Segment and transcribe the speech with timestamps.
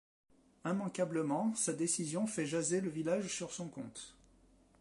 [0.65, 4.15] Immanquablement, sa décision fait jaser le village sur son compte.